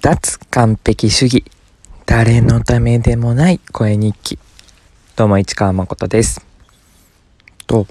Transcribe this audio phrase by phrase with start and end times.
[0.00, 1.44] 脱完璧主義
[2.06, 4.38] 誰のためでもない声日記
[5.16, 6.46] どうも市川誠です
[7.66, 7.84] と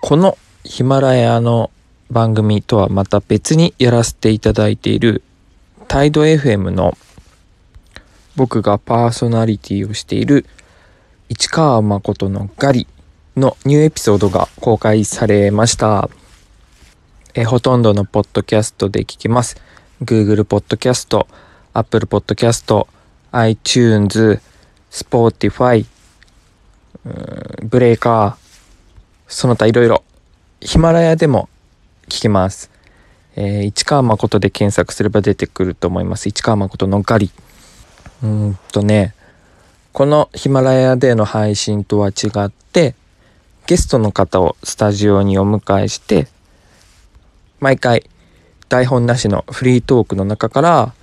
[0.00, 1.70] このヒマラヤの
[2.10, 5.22] 番組とはまた別にやらせていただいている
[5.86, 6.98] タイド FM の
[8.34, 10.44] 僕がパーソナリティをしている
[11.28, 12.88] 市川誠のガリ
[13.36, 16.10] のニューエピソードが公開されました。
[17.34, 19.56] えほとんどのポッドキャストで聞きます。
[20.02, 21.28] Google ポッドキャスト、
[21.72, 22.88] Apple ポッドキャスト、
[23.30, 24.40] iTunes、
[24.90, 25.86] Spotify、
[27.62, 28.36] ブレーカー、
[29.28, 30.02] その他いろいろ、
[30.60, 31.48] ヒマラヤでも
[32.08, 32.70] 聞けます。
[33.36, 36.28] えー、市川誠で検索すれば出てくると思います。
[36.28, 37.30] 市川誠のガリ。
[38.24, 39.14] うんとね、
[39.92, 42.96] このヒマラヤでの配信とは違って、
[43.68, 46.26] ゲストの方をスタジオにお迎えして、
[47.60, 48.10] 毎回
[48.72, 50.94] 台本なしのフリートークの中から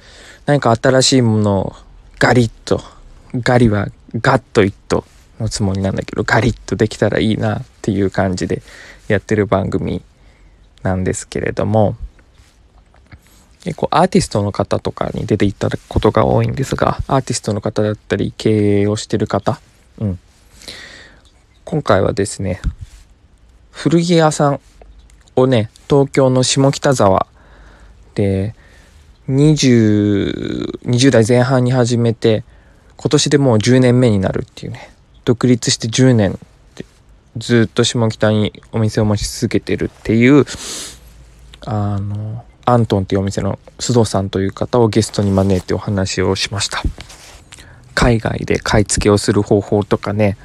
[0.48, 1.76] 何か新しいものを
[2.18, 2.82] ガリッと
[3.36, 5.06] ガリはガッとイッと
[5.40, 8.64] のつもりなんだけどガリッとできたらいいなっていう感じで
[9.08, 10.02] やってる番組
[10.82, 11.96] なんですけれども
[13.64, 19.62] 結構アーティストの方とかに出ていただくことが多いんですがアーティストの方だったり経営をしてる方、
[20.00, 20.20] うん、
[21.66, 22.62] 今回はですね
[23.70, 24.60] 古着屋さん
[25.36, 27.28] をね東京の下北沢
[28.16, 28.56] で
[29.30, 32.44] 20, 20代前半に始めて
[32.98, 34.92] 今年でもう10年目になるっていうね。
[35.26, 36.40] 独立して10年
[37.38, 40.46] ずっと下北にお店を持ち続けてるっていう
[41.66, 46.82] あのアントンっていうお店の須藤さんという方をゲストに招いてお話をしました。
[47.96, 50.38] 海外で買い付けをする方法とかね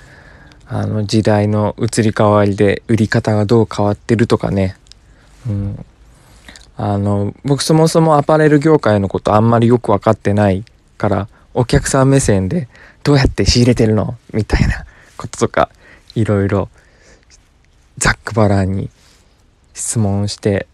[0.66, 4.76] あの時代の移り変わりで売り方がどう変わってるとかね。
[5.46, 5.84] うん、
[6.76, 10.64] あの僕そもそもアパレル業界のことあんまりよく分かってない
[10.98, 12.68] からお客さん目線で
[13.04, 14.16] どうやって仕入れてるの？
[14.32, 14.84] みたいな
[15.16, 15.70] こととか
[16.14, 16.68] いろいろ
[17.98, 18.90] ざっくばらんに
[19.72, 20.66] 質問して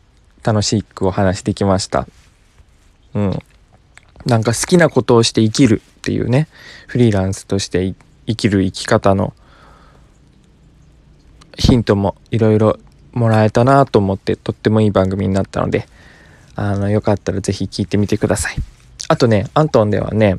[0.42, 2.06] 楽しくお話できました。
[3.14, 3.38] うん。
[4.26, 6.48] なんか好きなことをして生きるっていうね
[6.86, 7.94] フリーランスとして
[8.26, 9.32] 生きる生き方の
[11.56, 12.78] ヒントもいろいろ
[13.12, 15.86] もらえたなと思ってとってもいい番組になったので
[16.56, 18.56] あのよかったら是非聞いてみてください。
[19.08, 20.38] あとねアントンではね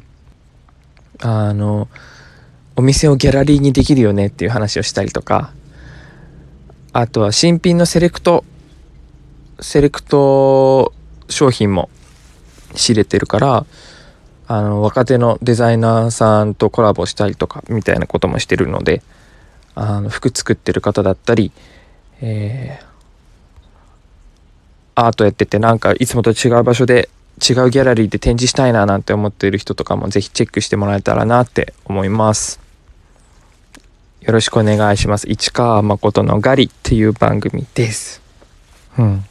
[1.20, 1.88] あの
[2.76, 5.52] お店をギャラリーにできるよねっていう話をしたりとか
[6.94, 8.46] あとは新品のセレクト
[9.60, 10.94] セレクト
[11.30, 11.90] 商品も
[12.76, 13.66] 仕入れてるから
[14.48, 19.02] あの若手のデザイナーさんとコラボしたりとかみたいなこともしてるので
[19.76, 21.52] あの服作ってる方だったり
[22.22, 22.86] えー、
[24.96, 32.60] アートやっててなんかいつもと違う場所で違うギャラリーで展示したいななんて思っている人とかもぜひチェックしてもらえたらなって思います。
[34.22, 35.28] よろしくお願いします。
[35.28, 38.22] 市川誠のガリっていう番組です。
[39.00, 39.26] うん。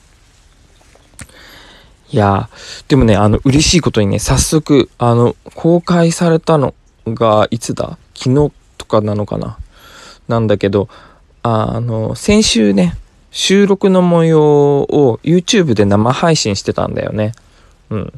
[2.11, 2.51] いや
[2.89, 6.75] でもね、あの、嬉しいことにね、早速、あの、公開されたの
[7.07, 7.99] が、いつだ？
[8.17, 9.59] 昨日とかなのかな？
[10.27, 10.89] なんだけど、
[11.43, 12.97] あの、先週ね、
[13.31, 17.33] 収録の模様を YouTube で生配信してたんだよね。
[17.91, 18.13] うん。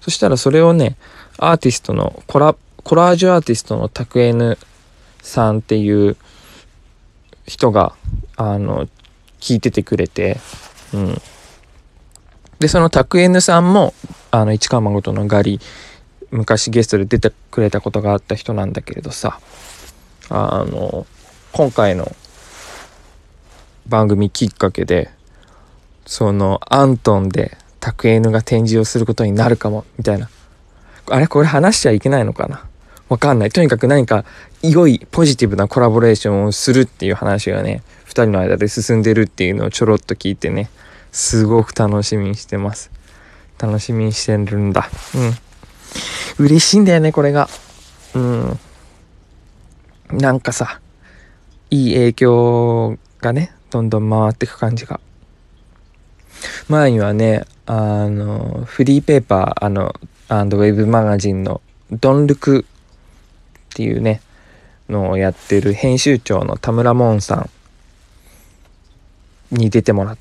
[0.00, 0.96] そしたらそれをね、
[1.38, 2.54] アーティストのコラ、
[2.84, 4.58] コラージュアーティストのタクエヌ
[5.22, 6.16] さんっていう
[7.46, 7.94] 人が、
[8.36, 8.88] あの、
[9.40, 10.38] 聞いててくれて、
[10.92, 11.22] うん。
[12.58, 13.94] で、そのタクエヌさんも、
[14.30, 15.60] あの、市川誠のガリ、
[16.30, 19.40] 昔ゲストで出てくれたことがあった人なんだけれどさ、
[20.28, 21.06] あの、
[21.52, 22.14] 今回の
[23.90, 25.10] 番組きっかけで
[26.06, 30.30] そのアントンでタクエヌが展示をすることになるかもみたいな。
[31.10, 31.26] あれ？
[31.26, 32.64] これ話しちゃいけないのかな？
[33.08, 33.50] わかんない。
[33.50, 34.24] とにかく何か
[34.62, 40.70] 良いポジティブなコラボレーションをするっていう話がね2人の間で進んでるっていうのをちょろっと聞いてね
[41.10, 42.90] すごく楽しみにしてます。
[43.58, 44.88] 楽しみにしてるんだ。
[46.38, 46.44] うん。
[46.46, 47.48] 嬉しいんだよねこれが。
[48.14, 48.58] うん。
[50.12, 50.80] なんかさ
[51.70, 55.00] いい影響がねどんどん回っていく感じが。
[56.68, 59.94] 前にはねあのフリーペーパーあの
[60.28, 62.64] アンドウェブマガジンのドンルク
[63.70, 64.20] っていうね
[64.88, 67.48] のをやってる編集長の田村門さ
[69.52, 70.18] んに出てもらっ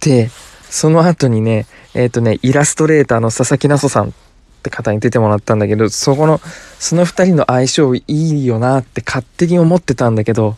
[0.00, 0.30] て
[0.68, 4.12] その後にねえっ、ー、とねイラストレーターの佐々木那蘇さんっ
[4.62, 6.40] て方に出てもらったんだけどそこの
[6.78, 10.56] その2人の相性いいよなって勝手に思ってたんだけど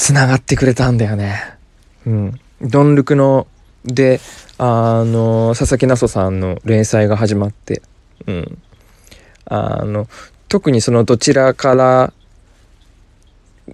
[0.00, 1.58] 繋がってくれたんだよね。
[2.06, 2.40] うん。
[2.62, 3.46] ドンルクの
[3.84, 4.18] で
[4.56, 7.82] あの佐々木那須さんの連載が始まって。
[8.26, 8.58] うん。
[9.44, 10.08] あの
[10.48, 12.14] 特にそのどちらから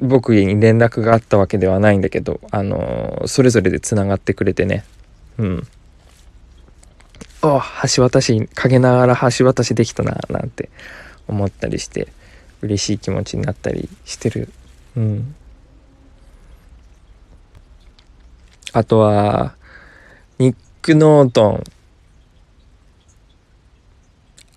[0.03, 4.85] 僕に連絡があったわけではないんだけどあのそれぞれでつながってくれてね。
[5.39, 5.67] うん。
[7.43, 7.63] あ
[7.95, 10.71] 橋渡し陰ながら橋渡しできたななんて
[11.29, 12.09] 思ったりして
[12.63, 14.49] 嬉しい気持ちになったりしてる。
[14.97, 15.37] うん。
[18.77, 19.55] あとは
[20.39, 21.65] ニック・ノートン。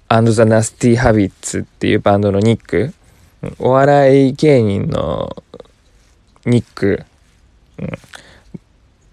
[0.10, 2.94] And the Nasty Habits っていうバンドのニック。
[3.60, 5.42] お笑い芸人の
[6.45, 7.06] ニック、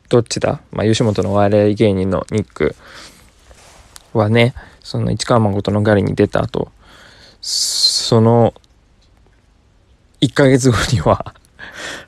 [0.09, 0.61] どっちだ？
[0.73, 2.75] まあ吉本のお笑い芸人のニック。
[4.13, 6.73] はねその市川誠のガリに出た後
[7.41, 8.55] その
[10.21, 11.33] 1ヶ月後には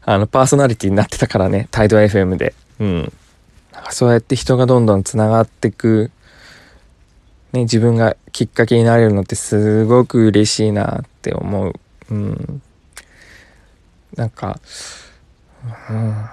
[0.05, 2.55] あのパーソナリティになってたからねタイド FM で。
[2.81, 3.13] うん。
[3.91, 6.11] そうやって人がどんどんつながってく
[7.53, 11.75] ね自分がきっかけになれるのってすごく嬉しいなって思う。
[12.11, 12.63] うん。
[14.17, 14.59] なんか、
[15.91, 16.27] うん、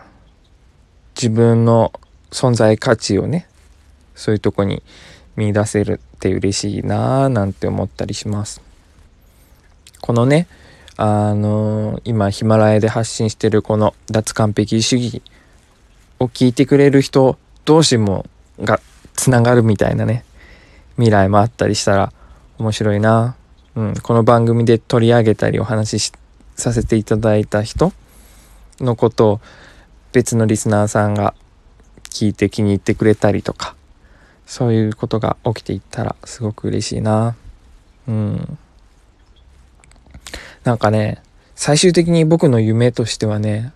[1.16, 1.94] 自分の
[2.32, 3.48] 存在価値をね
[4.16, 4.82] そういうとこに
[5.36, 8.62] 見出せるって嬉しいなーなんて思ったりします。
[10.02, 10.48] このね
[10.98, 15.22] あのー、今ヒマラヤで発信してるこの脱完璧主義
[16.26, 18.26] を聞いてくれる人同士も
[18.62, 18.80] が
[19.14, 20.26] つながるみたいなね
[20.96, 22.14] 未来もあったりしたら
[22.58, 23.36] 面白いな、
[23.76, 26.12] うん、この番組で取り上げたりお話し
[26.56, 27.92] させていただいた人
[28.80, 29.42] のことを
[30.12, 31.34] 別のリスナーさんが
[32.10, 33.76] 聞いて気に入ってくれたりとか
[34.46, 37.36] そういうことが起きていったらすごく嬉しいな。
[38.08, 38.58] うん。
[40.64, 41.22] なんかね、
[41.56, 43.74] 最終的に僕の夢としてはね、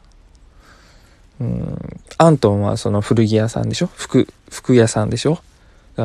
[1.39, 1.77] うん、
[2.17, 3.87] アントンはその古着屋さんでしょ？
[3.95, 5.39] 服、服屋さんでしょ？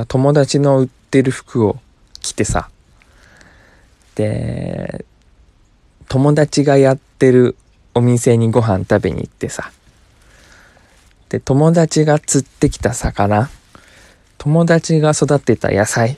[0.08, 1.78] 友達の売ってる服を
[2.20, 2.68] 着てさ、
[4.14, 5.04] で、
[6.08, 7.56] 友達がやってる
[7.94, 9.72] お店にご飯食べに行ってさ、
[11.28, 13.50] で、友達が釣ってきた魚、
[14.38, 16.16] 友達が育てた野菜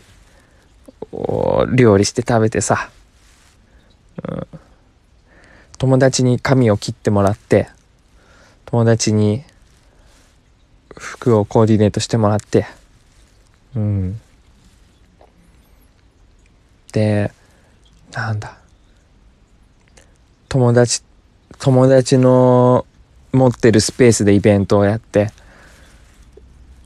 [1.12, 2.90] を料理して食べてさ、
[4.28, 4.46] うん、
[5.78, 7.68] 友達に髪を切ってもらって。
[8.66, 9.42] 友達に
[10.96, 12.66] 服をコーディネートしてもらって。
[13.74, 14.20] うん。
[16.92, 17.32] で
[18.12, 18.56] なんだ。
[20.48, 21.02] 友達
[21.58, 22.86] 友達の
[23.32, 25.30] 持ってるスペースでイベントをやって。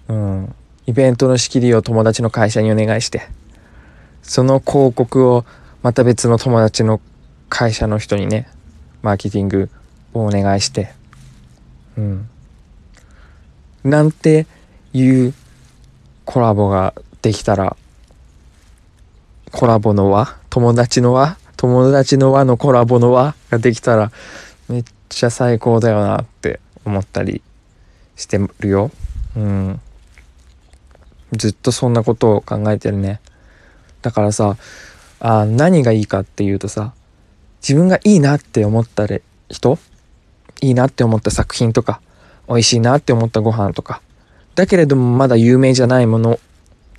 [0.08, 0.54] うん。
[0.86, 3.28] イベントの仕切りを友達の会社にお願いして。
[4.22, 5.44] その広告を
[5.82, 7.00] また別の友達の
[7.48, 8.48] 会社の人にね
[9.02, 9.70] マーケティング
[10.14, 10.92] をお願いして
[13.84, 14.46] なんて
[14.92, 15.34] いう
[16.24, 17.76] コラボができたら
[19.50, 20.36] コラボの輪？
[20.48, 21.36] 友達の輪？
[21.56, 24.12] 友達の輪のコラボの輪ができたら
[24.68, 27.42] めっちゃ最高だよなって思ったり
[28.16, 28.90] してるよ。
[29.36, 29.80] うん。
[31.32, 33.20] ずっとそんなことを考えてるね。
[34.02, 34.56] だからさ、
[35.20, 36.92] あ何がいいかっていうとさ、
[37.60, 39.06] 自分がいいなって思った
[39.48, 39.78] 人？
[40.60, 42.00] いいなって思った作品とか、
[42.48, 44.02] 美味しいなって思ったご飯とか、
[44.54, 46.38] だけれどもまだ有名じゃないものっ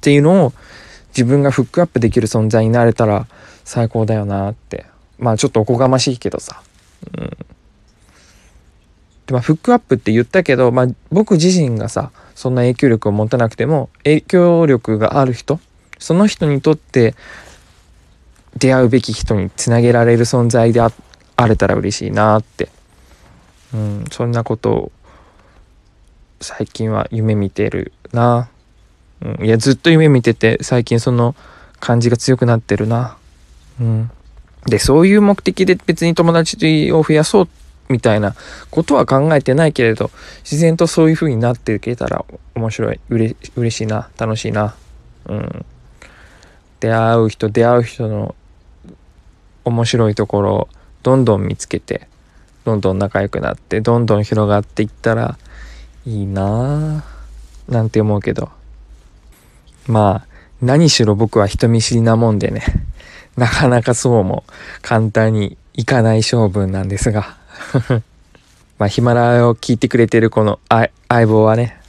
[0.01, 0.53] ていうのを
[1.09, 3.27] 自分がフックアップできる存在になれたら
[3.63, 4.85] 最高だよなって。
[5.19, 6.61] まあちょっとおこがましいけどさ。
[7.17, 7.29] うん。
[9.27, 15.59] でまあフックアップって言ったけど、まあ僕自身がさ、そんな影響力を持たなくても影響力がある人
[15.99, 17.13] その人にとって
[18.57, 20.91] 出会うべき人につなげられる存在であ
[21.47, 22.69] れたら嬉しいなって、
[23.73, 24.91] うん、そんなことを
[26.39, 28.49] 最近は夢見てるな、
[29.21, 31.35] うん、いやずっと夢見てて最近その
[31.79, 33.17] 感じが強くなってるな、
[33.79, 34.11] うん、
[34.65, 37.47] でそういう目的で別に友達を増やそう
[37.91, 38.35] みたいな
[38.69, 40.09] ことは考えてないけれど
[40.43, 42.25] 自然とそういう風になっていけたら
[42.55, 42.99] 面白い。
[43.09, 44.09] うれ嬉しいな。
[44.17, 44.75] 楽しいな。
[45.25, 45.65] うん。
[46.79, 48.35] 出会う人出会う人の
[49.65, 50.69] 面白いところを
[51.03, 52.07] どんどん見つけて
[52.65, 55.37] どんどん仲良くなってどんどん広がっていったら
[56.05, 58.49] いいなぁなんて思うけど
[59.87, 60.27] まあ
[60.61, 62.63] 何しろ僕は人見知りなもんでね
[63.37, 64.43] なかなかそうも
[64.81, 67.37] 簡単にいかない性分なんですが
[68.81, 70.59] まあ、ヒマラヤを聞いてくれてるこの
[71.07, 71.79] 相棒はね、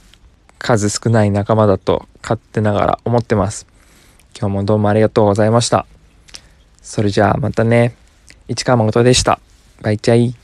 [0.59, 3.65] 数少ない仲間だと勝手ながら思ってます。
[4.39, 5.87] 今日もどうもありがとうございました。
[6.83, 7.95] それじゃあまたね。
[8.47, 9.39] 市川誠でした。
[9.81, 10.42] バイチャイ。